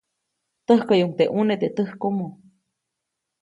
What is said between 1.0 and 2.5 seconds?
teʼ ʼuneʼ teʼ täjkomo.